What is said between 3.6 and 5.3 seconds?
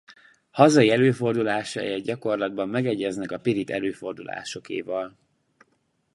előfordulásokéval.